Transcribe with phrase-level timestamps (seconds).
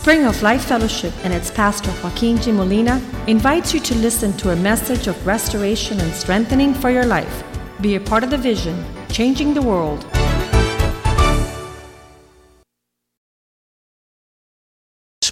[0.00, 2.52] Spring of Life Fellowship and its pastor Joaquin G.
[2.52, 7.44] Molina invites you to listen to a message of restoration and strengthening for your life.
[7.82, 10.06] Be a part of the vision, changing the world.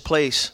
[0.05, 0.53] Place.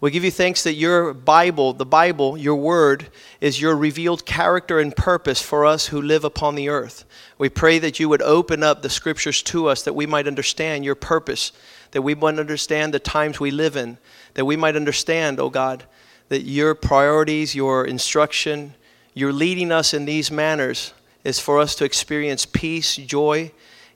[0.00, 3.08] We give you thanks that your Bible, the Bible, your word,
[3.40, 7.04] is your revealed character and purpose for us who live upon the earth.
[7.36, 10.84] We pray that you would open up the scriptures to us that we might understand
[10.84, 11.50] your purpose,
[11.96, 13.96] that we might understand the times we live in,
[14.34, 15.84] that we might understand, oh God,
[16.28, 18.74] that your priorities, your instruction,
[19.14, 20.92] your leading us in these manners
[21.24, 23.50] is for us to experience peace, joy,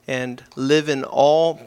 [0.07, 1.61] and live in all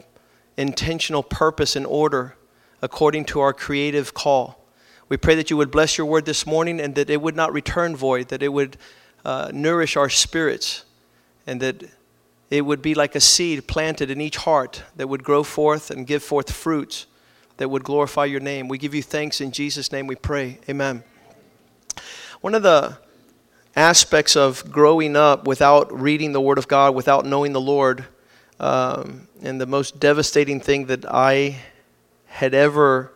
[0.57, 2.35] intentional purpose and order
[2.81, 4.59] according to our creative call.
[5.07, 7.53] We pray that you would bless your word this morning and that it would not
[7.53, 8.75] return void, that it would
[9.23, 10.83] uh, nourish our spirits,
[11.47, 11.85] and that
[12.49, 16.05] it would be like a seed planted in each heart that would grow forth and
[16.05, 17.07] give forth fruits
[17.57, 18.67] that would glorify your name.
[18.67, 20.59] We give you thanks in Jesus' name we pray.
[20.69, 21.03] Amen.
[22.41, 22.97] One of the
[23.75, 28.05] aspects of growing up without reading the Word of God, without knowing the Lord,
[28.59, 31.57] um, and the most devastating thing that I
[32.27, 33.11] had ever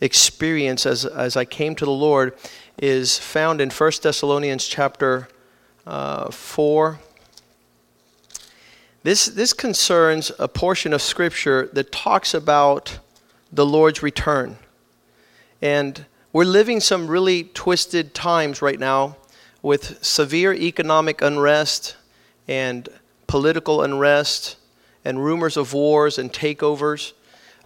[0.00, 2.36] experienced as, as I came to the Lord
[2.78, 5.28] is found in 1 Thessalonians chapter
[5.86, 6.98] uh, 4.
[9.04, 13.00] This, this concerns a portion of Scripture that talks about
[13.52, 14.58] the Lord's return.
[15.60, 19.16] And we're living some really twisted times right now
[19.60, 21.96] with severe economic unrest
[22.46, 22.88] and
[23.26, 24.56] political unrest
[25.04, 27.12] and rumors of wars and takeovers.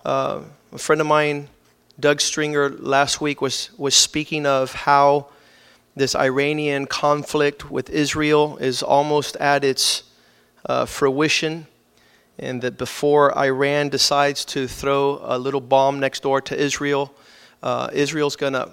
[0.06, 0.40] Uh,
[0.72, 1.48] a friend of mine,
[2.00, 5.28] Doug Stringer, last week was, was speaking of how
[5.94, 10.02] this Iranian conflict with Israel is almost at its
[10.66, 11.66] uh, fruition,
[12.38, 17.14] and that before Iran decides to throw a little bomb next door to Israel,
[17.62, 18.70] uh, Israel's going to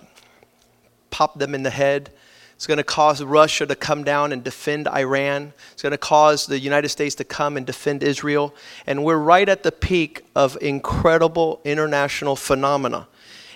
[1.09, 2.11] pop them in the head
[2.63, 5.51] it's going to cause Russia to come down and defend Iran.
[5.73, 8.55] It's going to cause the United States to come and defend Israel.
[8.87, 13.09] And we're right at the peak of incredible international phenomena.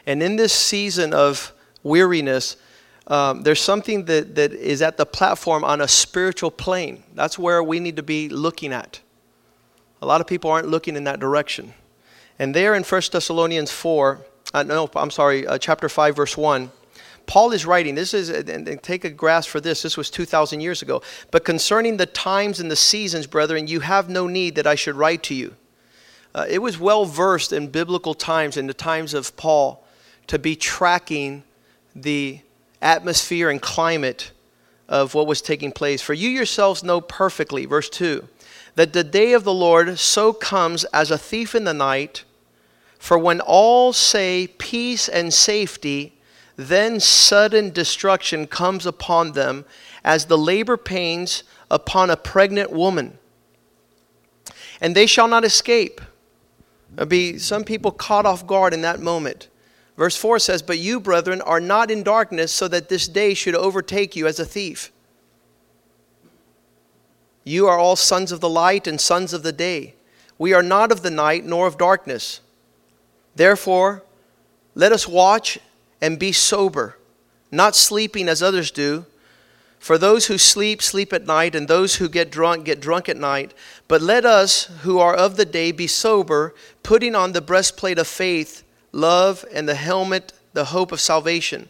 [0.06, 1.54] And in this season of
[1.84, 2.58] weariness,
[3.08, 7.04] um, there's something that, that is at the platform on a spiritual plane.
[7.16, 9.00] That's where we need to be looking at.
[10.02, 11.74] A lot of people aren't looking in that direction.
[12.38, 14.20] And there in 1 Thessalonians 4,
[14.54, 16.70] uh, no, I'm sorry, uh, chapter 5, verse 1,
[17.26, 20.82] Paul is writing, this is, and take a grasp for this, this was 2,000 years
[20.82, 21.02] ago.
[21.32, 24.96] But concerning the times and the seasons, brethren, you have no need that I should
[24.96, 25.56] write to you.
[26.34, 29.84] Uh, it was well versed in biblical times, in the times of Paul,
[30.28, 31.44] to be tracking
[31.96, 32.40] the
[32.82, 34.32] atmosphere and climate
[34.88, 36.02] of what was taking place.
[36.02, 38.28] For you yourselves know perfectly, verse 2,
[38.76, 42.24] that the day of the Lord so comes as a thief in the night.
[43.00, 46.14] For when all say peace and safety,
[46.56, 49.66] then sudden destruction comes upon them
[50.04, 53.18] as the labor pains upon a pregnant woman.
[54.80, 56.02] And they shall not escape.
[56.96, 59.50] There'll be some people caught off guard in that moment.
[59.98, 63.56] Verse 4 says, But you, brethren, are not in darkness, so that this day should
[63.56, 64.92] overtake you as a thief.
[67.44, 69.96] You are all sons of the light and sons of the day.
[70.38, 72.42] We are not of the night nor of darkness.
[73.36, 74.04] Therefore,
[74.76, 75.58] let us watch
[76.00, 77.00] and be sober,
[77.52, 79.06] not sleeping as others do.
[79.80, 83.18] For those who sleep, sleep at night, and those who get drunk, get drunk at
[83.18, 83.54] night.
[83.88, 86.54] But let us who are of the day be sober,
[86.84, 88.64] putting on the breastplate of faith,
[88.98, 91.70] love, and the helmet, the hope of salvation.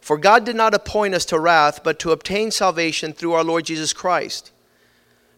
[0.00, 3.66] For God did not appoint us to wrath, but to obtain salvation through our Lord
[3.66, 4.50] Jesus Christ,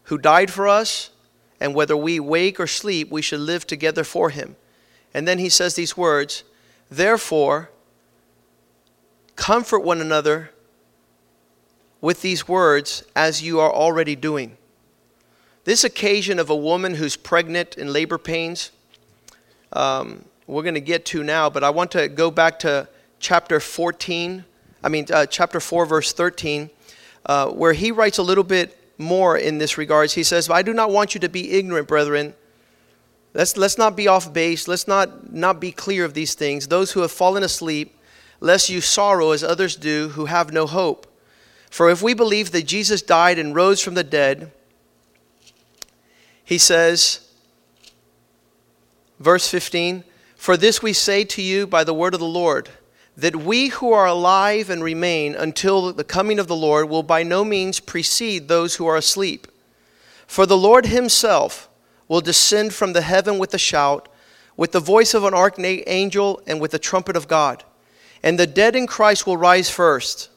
[0.03, 1.11] who died for us,
[1.59, 4.55] and whether we wake or sleep, we should live together for him.
[5.13, 6.43] And then he says these words
[6.89, 7.69] Therefore,
[9.35, 10.51] Comfort one another
[11.99, 14.57] with these words as you are already doing.
[15.65, 18.71] This occasion of a woman who's pregnant in labor pains,
[19.73, 22.87] um, we're going to get to now, but I want to go back to
[23.19, 24.45] chapter 14,
[24.83, 26.69] I mean, uh, chapter 4, verse 13,
[27.25, 30.13] uh, where he writes a little bit more in this regards.
[30.13, 32.35] He says, I do not want you to be ignorant, brethren.
[33.33, 34.67] Let's, let's not be off base.
[34.67, 36.67] Let's not, not be clear of these things.
[36.67, 37.97] Those who have fallen asleep,
[38.39, 41.07] lest you sorrow as others do who have no hope.
[41.69, 44.51] For if we believe that Jesus died and rose from the dead,
[46.43, 47.27] he says,
[49.19, 50.03] verse 15,
[50.45, 52.69] For this we say to you by the word of the Lord,
[53.17, 57.23] that we who are alive and remain until the coming of the Lord will by
[57.23, 59.47] no means precede those who are asleep.
[60.27, 61.67] For the Lord himself
[62.07, 64.07] will descend from the heaven with a shout
[64.55, 67.63] with the voice of an archangel and with the trumpet of God.
[68.21, 70.29] And the dead in Christ will rise first.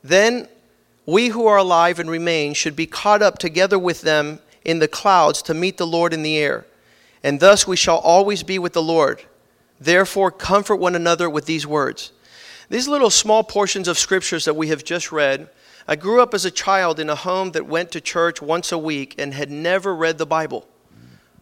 [0.00, 0.46] Then
[1.06, 4.86] we who are alive and remain should be caught up together with them in the
[4.86, 6.66] clouds to meet the Lord in the air.
[7.22, 9.22] And thus we shall always be with the Lord.
[9.80, 12.12] Therefore, comfort one another with these words.
[12.70, 15.48] These little small portions of scriptures that we have just read,
[15.86, 18.78] I grew up as a child in a home that went to church once a
[18.78, 20.68] week and had never read the Bible.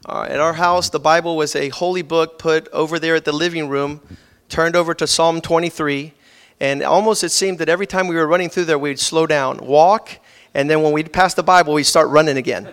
[0.08, 3.32] Uh, at our house, the Bible was a holy book put over there at the
[3.32, 4.00] living room,
[4.48, 6.14] turned over to Psalm 23,
[6.60, 9.58] and almost it seemed that every time we were running through there, we'd slow down,
[9.58, 10.10] walk,
[10.54, 12.72] and then when we'd pass the Bible, we'd start running again.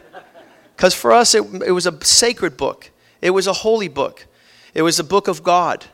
[0.76, 2.92] Because for us, it, it was a sacred book,
[3.24, 4.28] it was a holy book,
[4.74, 5.86] it was a book of God.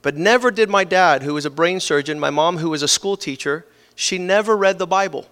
[0.00, 2.88] But never did my dad, who was a brain surgeon, my mom, who was a
[2.88, 3.66] school teacher,
[3.96, 5.26] she never read the Bible.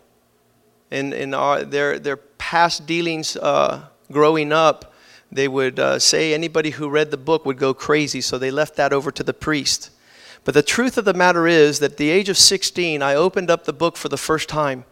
[0.91, 4.93] In, in our, their, their past dealings uh, growing up,
[5.31, 8.75] they would uh, say anybody who read the book would go crazy, so they left
[8.75, 9.91] that over to the priest.
[10.43, 13.51] But the truth of the matter is that at the age of 16, I opened
[13.51, 14.85] up the book for the first time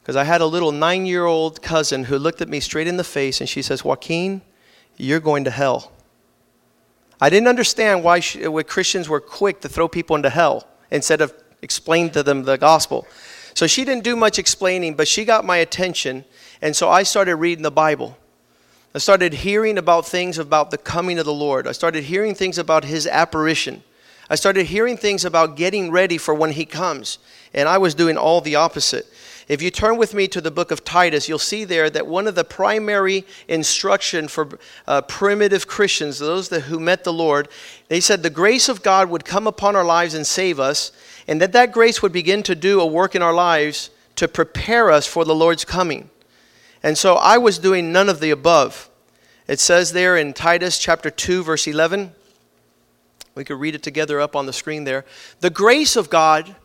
[0.00, 2.96] because I had a little nine year old cousin who looked at me straight in
[2.96, 4.40] the face and she says, Joaquin,
[4.96, 5.92] you're going to hell.
[7.20, 11.32] I didn't understand why, Christians were quick to throw people into hell instead of
[11.62, 13.06] explain to them the gospel.
[13.54, 16.24] So she didn't do much explaining, but she got my attention,
[16.60, 18.18] and so I started reading the Bible.
[18.94, 21.66] I started hearing about things about the coming of the Lord.
[21.66, 23.82] I started hearing things about his apparition.
[24.28, 27.18] I started hearing things about getting ready for when he comes,
[27.52, 29.06] and I was doing all the opposite.
[29.46, 32.26] If you turn with me to the book of Titus, you'll see there that one
[32.26, 37.48] of the primary instruction for uh, primitive Christians, those that, who met the Lord,
[37.88, 40.92] they said the grace of God would come upon our lives and save us,
[41.28, 44.90] and that that grace would begin to do a work in our lives to prepare
[44.90, 46.08] us for the Lord's coming.
[46.82, 48.88] And so I was doing none of the above.
[49.46, 52.12] It says there in Titus chapter 2 verse 11,
[53.34, 55.04] we could read it together up on the screen there.
[55.40, 56.56] The grace of God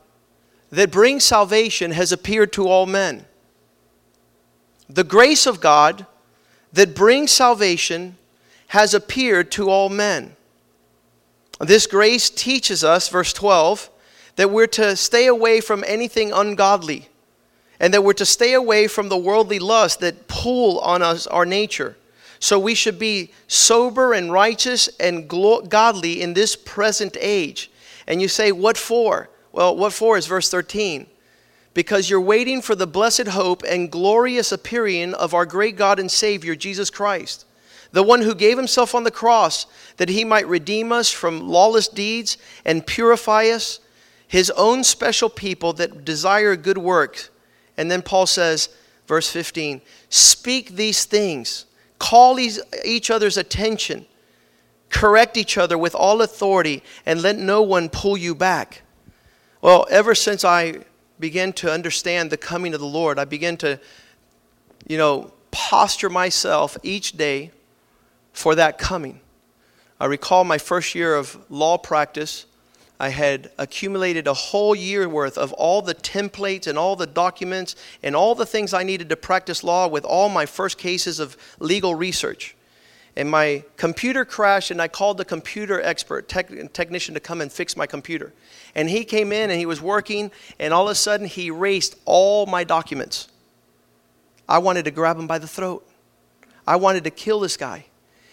[0.71, 3.25] that brings salvation has appeared to all men.
[4.89, 6.06] The grace of God
[6.74, 8.18] that brings salvation
[8.68, 10.36] has appeared to all men.
[11.60, 13.89] This grace teaches us, verse 12,
[14.36, 17.10] that we're to stay away from anything ungodly
[17.80, 21.45] and that we're to stay away from the worldly lusts that pull on us our
[21.45, 21.95] nature.
[22.39, 27.69] So we should be sober and righteous and godly in this present age.
[28.07, 29.30] And you say, What for?
[29.51, 31.07] Well, what for is verse 13.
[31.73, 36.11] Because you're waiting for the blessed hope and glorious appearing of our great God and
[36.11, 37.45] Savior, Jesus Christ,
[37.91, 39.65] the one who gave himself on the cross
[39.97, 43.79] that he might redeem us from lawless deeds and purify us
[44.27, 47.29] his own special people that desire good works.
[47.77, 48.69] And then Paul says,
[49.07, 51.65] verse 15, speak these things,
[51.97, 54.05] call each other's attention,
[54.89, 58.83] correct each other with all authority, and let no one pull you back.
[59.61, 60.85] Well, ever since I
[61.19, 63.79] began to understand the coming of the Lord, I began to,
[64.88, 67.51] you know, posture myself each day
[68.31, 69.19] for that coming.
[70.00, 72.45] I recall my first year of law practice.
[73.01, 77.75] I had accumulated a whole year worth of all the templates and all the documents
[78.01, 81.35] and all the things I needed to practice law with all my first cases of
[81.59, 82.56] legal research.
[83.19, 87.52] And my computer crashed, and I called the computer expert, tech, technician, to come and
[87.52, 88.31] fix my computer.
[88.76, 91.97] And he came in and he was working, and all of a sudden he erased
[92.06, 93.28] all my documents.
[94.47, 95.85] I wanted to grab him by the throat.
[96.66, 97.88] I wanted to kill this guy.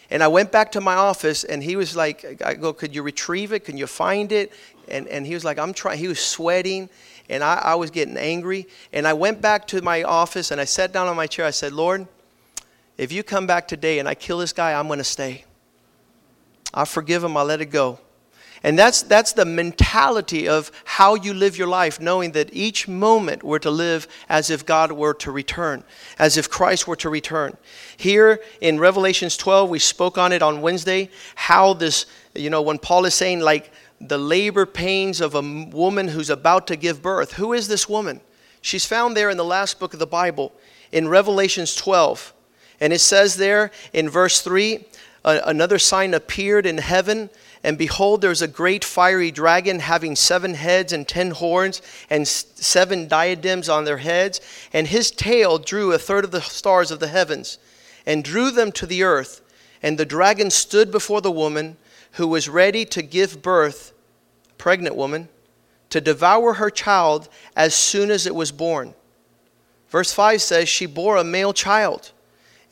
[0.09, 3.03] And I went back to my office, and he was like, I go, could you
[3.03, 3.65] retrieve it?
[3.65, 4.53] Can you find it?
[4.87, 5.99] And, and he was like, I'm trying.
[5.99, 6.89] He was sweating,
[7.29, 8.69] and I, I was getting angry.
[8.93, 11.45] And I went back to my office, and I sat down on my chair.
[11.45, 12.07] I said, Lord,
[12.99, 15.45] if you come back today and I kill this guy, I'm going to stay.
[16.73, 18.01] I'll forgive him, I'll let it go.
[18.63, 23.43] And that's, that's the mentality of how you live your life, knowing that each moment
[23.45, 25.85] we're to live as if God were to return,
[26.19, 27.57] as if Christ were to return.
[27.97, 32.79] Here in Revelations 12, we spoke on it on Wednesday, how this, you know, when
[32.79, 37.35] Paul is saying, like, the labor pains of a woman who's about to give birth.
[37.35, 38.21] Who is this woman?
[38.61, 40.53] She's found there in the last book of the Bible,
[40.93, 42.35] in Revelations 12.
[42.81, 44.85] And it says there in verse 3
[45.25, 47.31] another sign appeared in heaven
[47.67, 53.09] and behold, there's a great fiery dragon having seven heads and ten horns and seven
[53.09, 54.41] diadems on their heads.
[54.73, 57.59] And his tail drew a third of the stars of the heavens
[58.07, 59.41] and drew them to the earth.
[59.83, 61.77] And the dragon stood before the woman
[62.13, 63.93] who was ready to give birth,
[64.59, 65.29] pregnant woman,
[65.91, 68.95] to devour her child as soon as it was born.
[69.89, 72.13] Verse 5 says, She bore a male child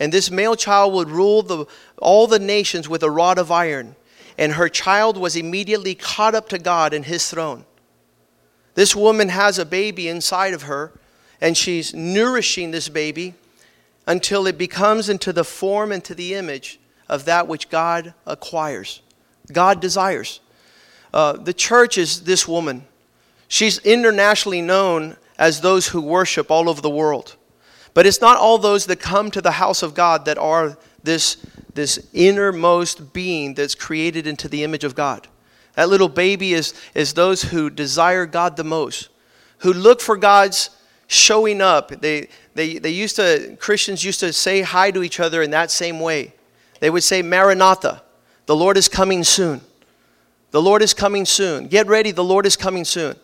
[0.00, 1.66] And this male child would rule the,
[1.98, 3.96] all the nations with a rod of iron.
[4.36, 7.64] And her child was immediately caught up to God in his throne.
[8.74, 10.92] This woman has a baby inside of her,
[11.40, 13.34] and she's nourishing this baby
[14.06, 19.00] until it becomes into the form and to the image of that which God acquires,
[19.52, 20.40] God desires.
[21.12, 22.84] Uh, the church is this woman.
[23.46, 27.36] She's internationally known as those who worship all over the world.
[27.94, 31.36] But it's not all those that come to the house of God that are this,
[31.74, 35.28] this innermost being that's created into the image of God.
[35.76, 39.08] That little baby is, is those who desire God the most,
[39.58, 40.70] who look for God's
[41.06, 42.00] showing up.
[42.00, 45.70] They, they, they used to, Christians used to say hi to each other in that
[45.70, 46.34] same way.
[46.80, 48.02] They would say, Maranatha,
[48.46, 49.60] the Lord is coming soon.
[50.50, 51.66] The Lord is coming soon.
[51.66, 53.16] Get ready, the Lord is coming soon.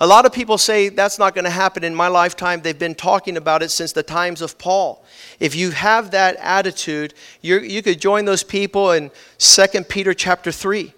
[0.00, 2.60] A lot of people say that's not going to happen in my lifetime.
[2.60, 5.04] They've been talking about it since the times of Paul.
[5.40, 10.92] If you have that attitude, you could join those people in 2 Peter chapter 3.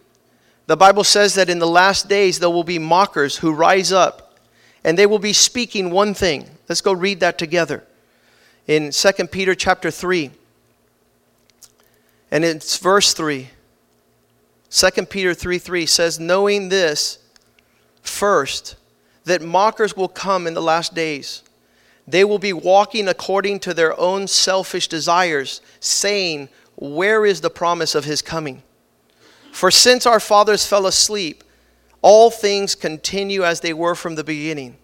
[0.66, 4.38] The Bible says that in the last days there will be mockers who rise up
[4.84, 6.48] and they will be speaking one thing.
[6.68, 7.84] Let's go read that together.
[8.66, 10.30] In 2 Peter chapter 3.
[12.30, 13.48] And it's verse 3.
[14.70, 17.18] 2 Peter 3 3 says, Knowing this
[18.02, 18.76] first,
[19.24, 21.42] that mockers will come in the last days.
[22.06, 27.94] They will be walking according to their own selfish desires, saying, Where is the promise
[27.94, 28.62] of his coming?
[29.52, 31.44] For since our fathers fell asleep,
[32.02, 34.76] all things continue as they were from the beginning.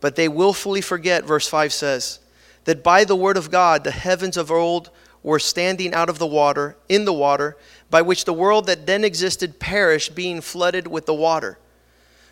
[0.00, 2.20] But they willfully forget, verse 5 says,
[2.64, 4.90] that by the word of God the heavens of old
[5.22, 7.56] were standing out of the water, in the water,
[7.90, 11.58] by which the world that then existed perished, being flooded with the water.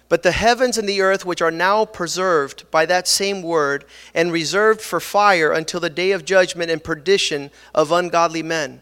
[0.09, 3.85] But the heavens and the earth, which are now preserved by that same word,
[4.15, 8.81] and reserved for fire until the day of judgment and perdition of ungodly men.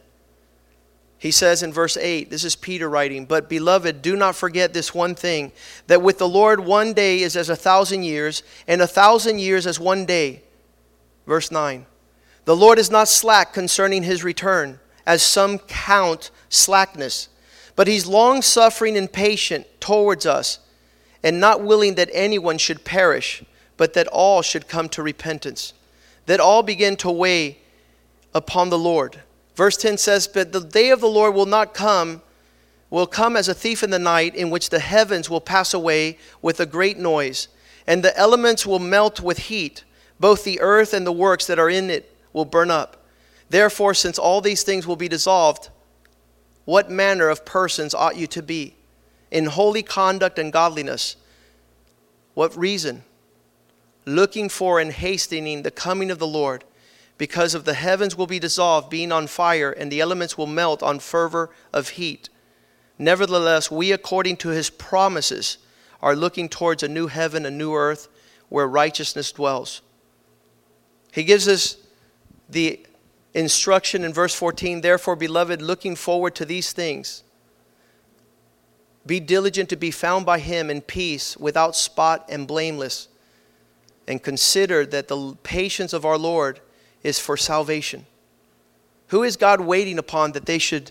[1.19, 4.95] He says in verse 8, this is Peter writing, But beloved, do not forget this
[4.95, 5.51] one thing,
[5.89, 9.67] that with the Lord one day is as a thousand years, and a thousand years
[9.67, 10.43] as one day.
[11.27, 11.87] Verse 9,
[12.45, 17.31] The Lord is not slack concerning his return, as some count slackness,
[17.75, 20.61] but he's long suffering and patient towards us
[21.27, 23.43] and not willing that anyone should perish,
[23.77, 25.73] but that all should come to repentance.
[26.27, 27.59] That all begin to weigh
[28.33, 29.23] upon the Lord.
[29.57, 32.23] Verse 10 says, But the day of the Lord will not come,
[32.91, 36.17] will come as a thief in the night, in which the heavens will pass away
[36.43, 37.49] with a great noise,
[37.89, 39.83] and the elements will melt with heat.
[40.21, 43.05] Both the earth and the works that are in it will burn up.
[43.51, 45.71] Therefore, since all these things will be dissolved,
[46.67, 48.76] what manner of persons ought you to be?
[49.37, 51.15] In holy conduct and godliness.
[52.33, 53.05] What reason?
[54.07, 56.65] Looking for and hastening the coming of the Lord,
[57.19, 60.83] because of the heavens will be dissolved, being on fire, and the elements will melt
[60.83, 62.31] on fervor of heat.
[62.99, 65.59] Nevertheless, we, according to his promises,
[66.01, 68.09] are looking towards a new heaven, a new earth,
[68.49, 69.83] where righteousness dwells.
[71.13, 71.77] He gives us
[72.49, 72.87] the
[73.35, 77.23] instruction in verse 14 Therefore, beloved, looking forward to these things
[79.07, 83.09] be diligent to be found by him in peace, without spot and blameless.
[84.09, 86.61] And consider that the patience of our Lord
[87.03, 88.07] is for salvation.
[89.09, 90.91] Who is God waiting upon that they should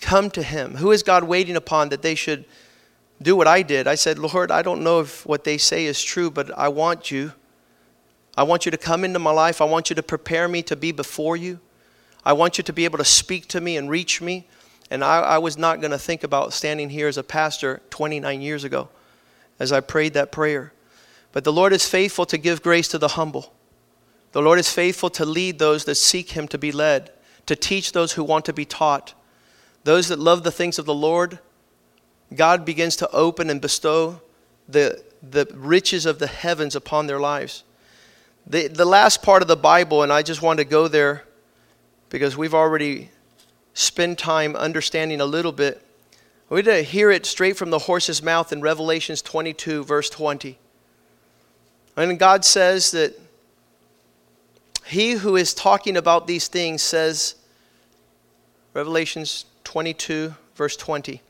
[0.00, 0.76] come to him?
[0.76, 2.44] Who is God waiting upon that they should
[3.22, 3.86] do what I did?
[3.86, 7.10] I said, Lord, I don't know if what they say is true, but I want
[7.10, 7.32] you.
[8.36, 9.60] I want you to come into my life.
[9.60, 11.60] I want you to prepare me to be before you.
[12.24, 14.46] I want you to be able to speak to me and reach me.
[14.90, 18.40] And I, I was not going to think about standing here as a pastor 29
[18.40, 18.88] years ago
[19.60, 20.72] as I prayed that prayer.
[21.32, 23.52] But the Lord is faithful to give grace to the humble.
[24.32, 27.10] The Lord is faithful to lead those that seek Him to be led,
[27.46, 29.14] to teach those who want to be taught.
[29.84, 31.38] Those that love the things of the Lord,
[32.34, 34.20] God begins to open and bestow
[34.68, 37.64] the, the riches of the heavens upon their lives.
[38.46, 41.24] The, the last part of the Bible, and I just want to go there
[42.08, 43.10] because we've already
[43.74, 45.82] spend time understanding a little bit,
[46.48, 50.58] we need to hear it straight from the horse's mouth in Revelations 22, verse 20.
[51.96, 53.18] And God says that
[54.84, 57.36] he who is talking about these things says,
[58.74, 61.22] Revelations 22, verse 20.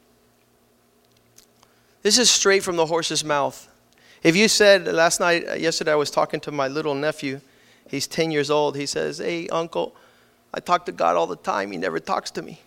[2.02, 3.68] This is straight from the horse's mouth.
[4.22, 7.40] If you said last night, uh, yesterday, I was talking to my little nephew.
[7.88, 8.76] He's 10 years old.
[8.76, 9.94] He says, Hey, uncle,
[10.52, 11.70] I talk to God all the time.
[11.70, 12.60] He never talks to me.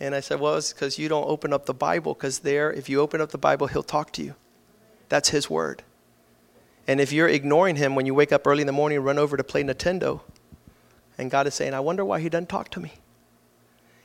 [0.00, 2.88] And I said, Well, it's because you don't open up the Bible, because there, if
[2.88, 4.34] you open up the Bible, He'll talk to you.
[5.08, 5.82] That's His word.
[6.88, 9.18] And if you're ignoring Him when you wake up early in the morning and run
[9.18, 10.20] over to play Nintendo,
[11.18, 12.94] And God is saying, I wonder why He doesn't talk to me.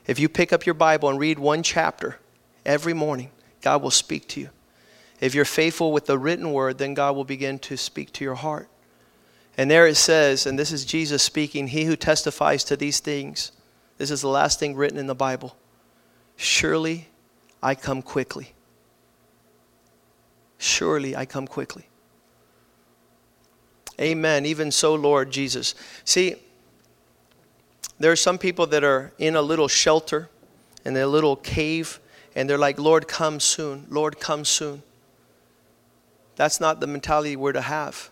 [0.05, 2.17] If you pick up your Bible and read one chapter
[2.65, 4.49] every morning, God will speak to you.
[5.19, 8.35] If you're faithful with the written word, then God will begin to speak to your
[8.35, 8.69] heart.
[9.57, 13.51] And there it says, and this is Jesus speaking, He who testifies to these things,
[13.97, 15.57] this is the last thing written in the Bible.
[16.35, 17.07] Surely
[17.61, 18.53] I come quickly.
[20.59, 21.87] Surely I come quickly.
[23.99, 24.45] Amen.
[24.45, 25.73] Even so, Lord Jesus.
[26.05, 26.35] See,
[27.99, 30.29] there are some people that are in a little shelter,
[30.85, 31.99] in a little cave,
[32.35, 33.87] and they're like, Lord, come soon.
[33.89, 34.83] Lord, come soon.
[36.35, 38.11] That's not the mentality we're to have.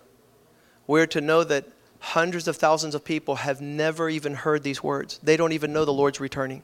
[0.88, 1.66] We're to know that
[2.00, 5.20] hundreds of thousands of people have never even heard these words.
[5.24, 6.64] They don't even know the Lord's returning.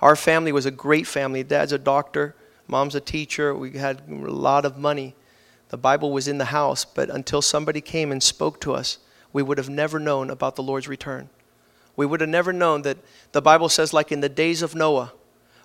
[0.00, 1.42] Our family was a great family.
[1.42, 2.34] Dad's a doctor,
[2.68, 3.54] mom's a teacher.
[3.54, 5.14] We had a lot of money.
[5.70, 8.98] The Bible was in the house, but until somebody came and spoke to us,
[9.32, 11.28] we would have never known about the Lord's return.
[11.96, 12.98] We would have never known that
[13.32, 15.12] the Bible says, like in the days of Noah,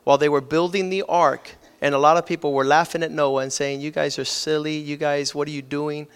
[0.03, 3.43] while they were building the ark, and a lot of people were laughing at Noah
[3.43, 4.77] and saying, You guys are silly.
[4.77, 6.07] You guys, what are you doing?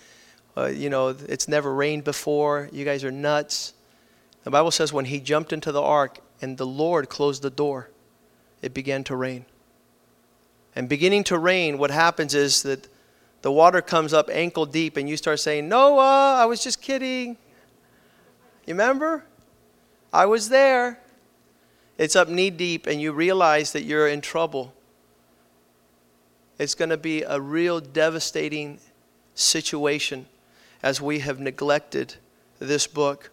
[0.57, 2.69] Uh, you know, it's never rained before.
[2.71, 3.73] You guys are nuts.
[4.43, 7.89] The Bible says, when he jumped into the ark and the Lord closed the door,
[8.61, 9.45] it began to rain.
[10.75, 12.87] And beginning to rain, what happens is that
[13.41, 17.37] the water comes up ankle deep, and you start saying, Noah, I was just kidding.
[18.65, 19.23] You remember?
[20.11, 20.99] I was there.
[21.97, 24.73] It's up knee deep, and you realize that you're in trouble.
[26.57, 28.79] It's going to be a real devastating
[29.35, 30.25] situation
[30.85, 32.13] as we have neglected
[32.59, 33.31] this book.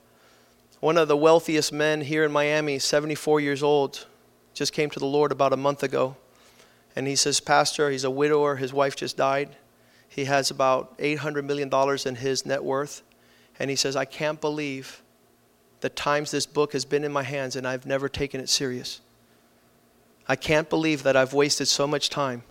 [0.80, 4.06] One of the wealthiest men here in Miami, 74 years old,
[4.54, 6.16] just came to the Lord about a month ago.
[6.96, 9.50] And he says, Pastor, he's a widower, his wife just died.
[10.08, 11.70] He has about $800 million
[12.06, 13.02] in his net worth.
[13.58, 15.02] And he says, I can't believe
[15.82, 19.02] the times this book has been in my hands and I've never taken it serious.
[20.26, 22.44] I can't believe that I've wasted so much time.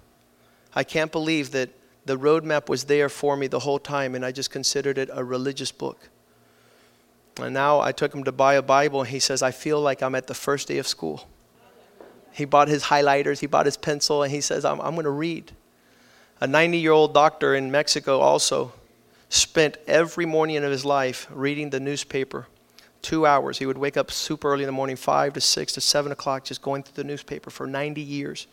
[0.76, 1.72] I can't believe that
[2.06, 5.24] the roadmap was there for me the whole time and I just considered it a
[5.24, 6.10] religious book.
[7.40, 10.02] And now I took him to buy a Bible and he says, I feel like
[10.02, 11.28] I'm at the first day of school.
[12.34, 15.10] He bought his highlighters, he bought his pencil, and he says, I'm, I'm going to
[15.10, 15.52] read.
[16.40, 18.74] A 90 year old doctor in Mexico also
[19.30, 22.48] spent every morning of his life reading the newspaper.
[23.02, 23.58] Two hours.
[23.58, 26.44] He would wake up super early in the morning, 5 to 6 to 7 o'clock,
[26.44, 28.48] just going through the newspaper for 90 years.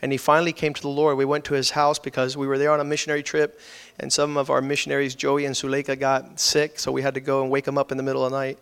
[0.00, 1.16] And he finally came to the Lord.
[1.16, 3.60] We went to his house because we were there on a missionary trip,
[3.98, 7.42] and some of our missionaries, Joey and Suleika, got sick, so we had to go
[7.42, 8.58] and wake them up in the middle of the night.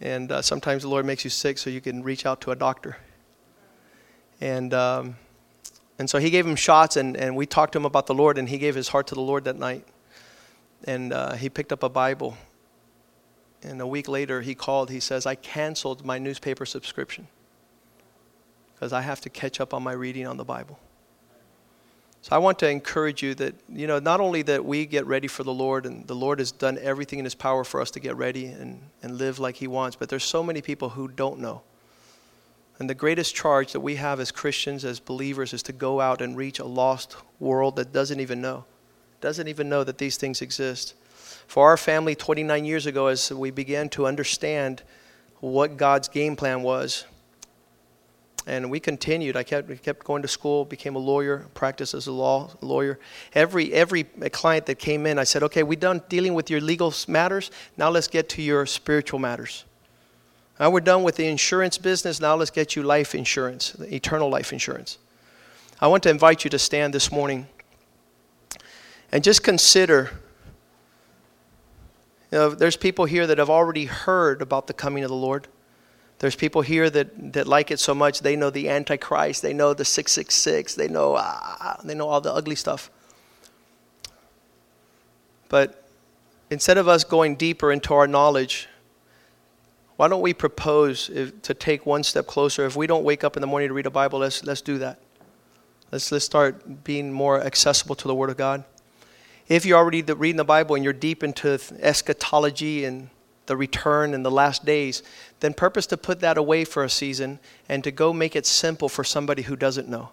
[0.00, 2.56] And uh, sometimes the Lord makes you sick so you can reach out to a
[2.56, 2.96] doctor.
[4.40, 5.16] And um,
[5.98, 8.38] and so he gave him shots, and, and we talked to him about the Lord,
[8.38, 9.86] and he gave his heart to the Lord that night.
[10.84, 12.36] And uh, he picked up a Bible.
[13.62, 14.90] And a week later, he called.
[14.90, 17.28] He says, I canceled my newspaper subscription
[18.82, 20.76] because I have to catch up on my reading on the Bible.
[22.22, 25.28] So I want to encourage you that, you know, not only that we get ready
[25.28, 28.00] for the Lord, and the Lord has done everything in His power for us to
[28.00, 31.38] get ready and, and live like He wants, but there's so many people who don't
[31.38, 31.62] know.
[32.80, 36.20] And the greatest charge that we have as Christians, as believers, is to go out
[36.20, 38.64] and reach a lost world that doesn't even know,
[39.20, 40.94] doesn't even know that these things exist.
[41.46, 44.82] For our family, 29 years ago, as we began to understand
[45.38, 47.04] what God's game plan was,
[48.46, 49.36] and we continued.
[49.36, 52.98] I kept, kept going to school, became a lawyer, practiced as a law lawyer.
[53.34, 56.92] Every every client that came in, I said, "Okay, we're done dealing with your legal
[57.06, 57.50] matters.
[57.76, 59.64] Now let's get to your spiritual matters."
[60.58, 62.20] Now we're done with the insurance business.
[62.20, 64.98] Now let's get you life insurance, eternal life insurance.
[65.80, 67.48] I want to invite you to stand this morning
[69.10, 70.10] and just consider.
[72.30, 75.48] You know, there's people here that have already heard about the coming of the Lord.
[76.22, 79.74] There's people here that, that like it so much they know the Antichrist, they know
[79.74, 82.92] the 666, they know ah, they know all the ugly stuff.
[85.48, 85.84] But
[86.48, 88.68] instead of us going deeper into our knowledge,
[89.96, 92.64] why don't we propose if, to take one step closer?
[92.66, 94.78] If we don't wake up in the morning to read a Bible, let's, let's do
[94.78, 95.00] that.
[95.90, 98.62] Let's, let's start being more accessible to the Word of God.
[99.48, 103.10] If you're already reading the Bible and you're deep into eschatology and
[103.46, 105.02] the return and the last days,
[105.40, 108.88] then purpose to put that away for a season and to go make it simple
[108.88, 110.10] for somebody who doesn't know.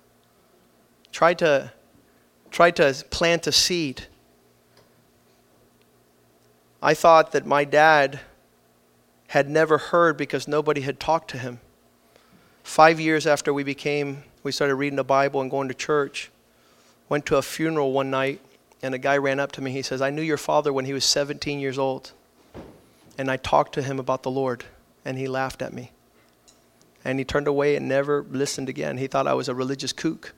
[1.12, 1.72] Try to,
[2.52, 4.08] try to plant a seed.
[6.82, 8.20] I thought that my dad
[9.28, 11.60] had never heard because nobody had talked to him.
[12.63, 16.32] Five years after we became, we started reading the Bible and going to church,
[17.10, 18.42] went to a funeral one night,
[18.82, 19.72] and a guy ran up to me.
[19.72, 22.13] He says, I knew your father when he was 17 years old.
[23.19, 24.63] And I talked to him about the Lord.
[25.05, 25.91] and he laughed at me.
[27.03, 28.97] And he turned away and never listened again.
[28.97, 30.34] He thought I was a religious kook.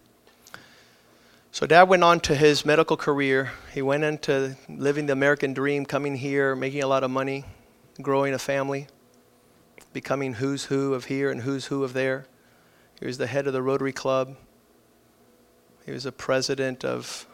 [1.52, 3.52] So dad went on to his medical career.
[3.74, 7.46] He went into living the American dream, coming here, making a lot of money,
[8.02, 8.88] growing a family,
[9.94, 12.26] becoming who's who of here and who's who of there.
[13.00, 14.38] He was the head of the Rotary Club.
[15.86, 17.28] He was the president of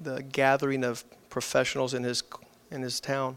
[0.00, 2.22] the gathering of professionals in his
[2.70, 3.36] in his town.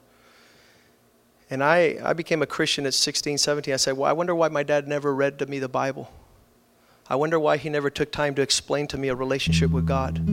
[1.50, 3.74] And I, I became a Christian at 16, 17.
[3.74, 6.12] I said, Well, I wonder why my dad never read to me the Bible.
[7.08, 10.28] I wonder why he never took time to explain to me a relationship with God.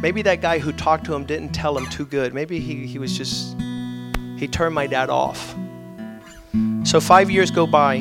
[0.00, 2.32] Maybe that guy who talked to him didn't tell him too good.
[2.32, 3.60] Maybe he, he was just,
[4.38, 5.56] he turned my dad off.
[6.84, 7.96] So five years go by,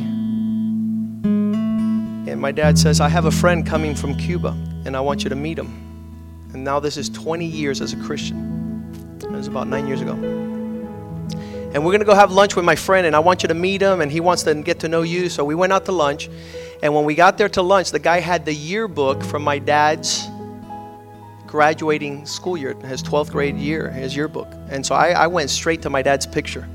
[2.29, 4.49] and my dad says, I have a friend coming from Cuba,
[4.85, 5.67] and I want you to meet him.
[6.53, 9.17] And now this is 20 years as a Christian.
[9.21, 10.48] It was about nine years ago.
[11.71, 13.53] And we're going to go have lunch with my friend, and I want you to
[13.53, 15.29] meet him, and he wants to get to know you.
[15.29, 16.27] So we went out to lunch.
[16.81, 20.27] And when we got there to lunch, the guy had the yearbook from my dad's
[21.45, 24.47] graduating school year, his 12th grade year, his yearbook.
[24.69, 26.67] And so I, I went straight to my dad's picture.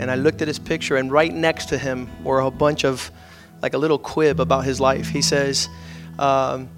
[0.00, 3.12] And I looked at his picture, and right next to him were a bunch of,
[3.62, 5.08] like a little quib about his life.
[5.08, 5.68] He says,
[6.18, 6.68] um,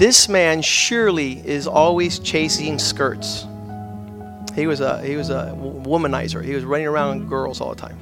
[0.00, 3.46] This man surely is always chasing skirts.
[4.56, 6.42] He was a he was a womanizer.
[6.42, 7.98] He was running around girls all the time.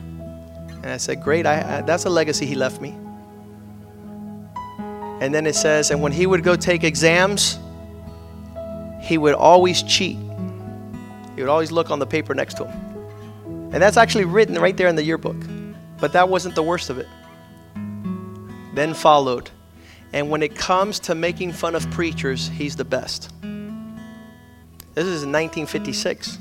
[0.83, 2.95] And I said, "Great, I, I, that's a legacy he left me."
[5.21, 7.59] And then it says, and when he would go take exams,
[9.01, 10.19] he would always cheat.
[11.35, 13.73] He would always look on the paper next to him.
[13.73, 15.37] And that's actually written right there in the yearbook.
[15.99, 17.09] But that wasn't the worst of it.
[18.75, 19.51] Then followed.
[20.12, 23.31] And when it comes to making fun of preachers, he's the best.
[23.40, 26.38] This is in 1956.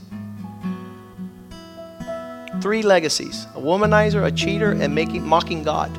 [2.63, 5.91] Three legacies a womanizer, a cheater, and making, mocking God.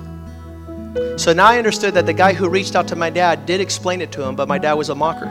[1.21, 4.01] So now I understood that the guy who reached out to my dad did explain
[4.01, 5.27] it to him, but my dad was a mocker.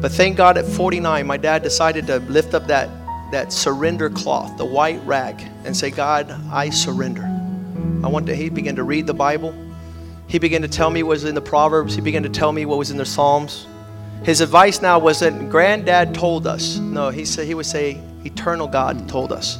[0.00, 2.88] But thank God at 49, my dad decided to lift up that,
[3.30, 7.24] that surrender cloth, the white rag, and say, God, I surrender.
[8.02, 9.54] I want to, he began to read the Bible.
[10.28, 11.94] He began to tell me what was in the Proverbs.
[11.94, 13.66] He began to tell me what was in the Psalms.
[14.22, 16.78] His advice now wasn't granddad told us.
[16.78, 19.58] No, he said he would say, eternal God told us.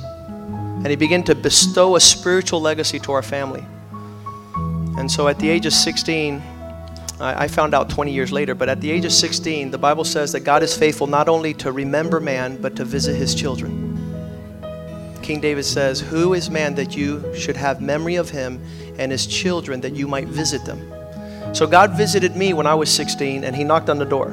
[0.86, 3.64] And he began to bestow a spiritual legacy to our family.
[4.96, 6.40] And so at the age of 16,
[7.18, 10.30] I found out 20 years later, but at the age of 16, the Bible says
[10.30, 13.98] that God is faithful not only to remember man, but to visit his children.
[15.24, 18.62] King David says, Who is man that you should have memory of him,
[18.96, 20.88] and his children that you might visit them?
[21.52, 24.28] So God visited me when I was 16, and he knocked on the door.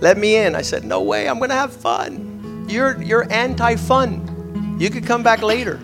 [0.00, 0.54] Let me in.
[0.54, 2.66] I said, No way, I'm going to have fun.
[2.68, 4.31] You're, you're anti fun.
[4.82, 5.76] You could come back later.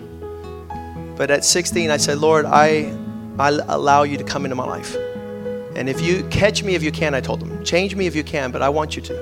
[1.16, 2.92] But at 16, I said, Lord, I,
[3.38, 4.96] I allow you to come into my life.
[5.76, 8.24] And if you catch me if you can, I told them, change me if you
[8.24, 9.16] can, but I want you to.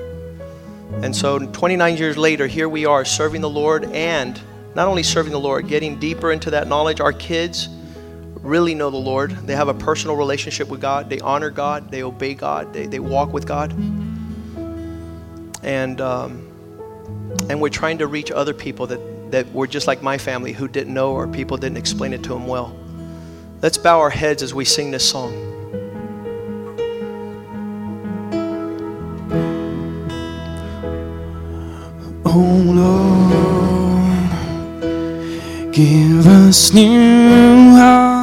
[1.03, 4.41] And so 29 years later, here we are serving the Lord and
[4.73, 6.99] not only serving the Lord, getting deeper into that knowledge.
[6.99, 7.69] Our kids
[8.41, 9.29] really know the Lord.
[9.45, 11.07] They have a personal relationship with God.
[11.07, 11.91] They honor God.
[11.91, 12.73] They obey God.
[12.73, 13.73] They, they walk with God.
[15.61, 16.47] And, um,
[17.47, 20.67] and we're trying to reach other people that that were just like my family who
[20.67, 22.75] didn't know or people didn't explain it to them well.
[23.61, 25.33] Let's bow our heads as we sing this song.
[32.25, 32.61] Oh
[35.63, 38.16] Lord, give us new hearts